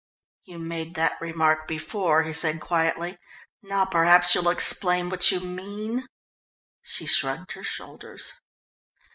"You 0.45 0.57
made 0.57 0.95
that 0.95 1.21
remark 1.21 1.67
before," 1.67 2.23
he 2.23 2.33
said 2.33 2.59
quietly. 2.59 3.19
"Now 3.61 3.85
perhaps 3.85 4.33
you'll 4.33 4.49
explain 4.49 5.11
what 5.11 5.29
you 5.29 5.39
mean." 5.39 6.07
She 6.81 7.05
shrugged 7.05 7.51
her 7.51 7.61
shoulders. 7.61 8.33